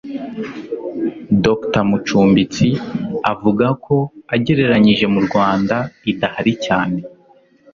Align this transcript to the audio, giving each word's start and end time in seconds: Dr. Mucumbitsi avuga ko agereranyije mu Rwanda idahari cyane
Dr. 1.45 1.83
Mucumbitsi 1.89 2.69
avuga 3.31 3.67
ko 3.85 3.95
agereranyije 4.35 5.05
mu 5.13 5.19
Rwanda 5.27 5.75
idahari 6.11 6.53
cyane 6.65 6.99